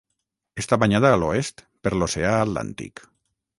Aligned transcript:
Està 0.63 0.79
banyada 0.83 1.11
a 1.17 1.19
l'oest 1.25 1.63
per 1.85 1.93
l'oceà 1.99 2.35
Atlàntic. 2.47 3.07